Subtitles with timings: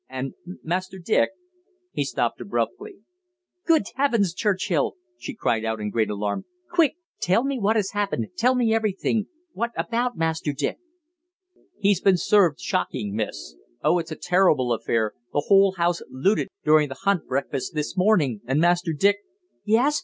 [0.09, 0.33] And
[0.63, 1.29] Master Dick"
[1.93, 2.95] He stopped abruptly.
[3.67, 8.29] "Good heavens, Churchill!" she cried out in great alarm, "quick, tell me what has happened,
[8.35, 9.27] tell me everything.
[9.53, 10.79] What about Master Dick?"
[11.77, 13.53] "He's been served shocking, Miss.
[13.83, 15.13] Oh, it's a terrible affair.
[15.33, 19.19] The whole house looted during the hunt breakfast this, morning, and Master Dick"
[19.65, 19.99] "Yes!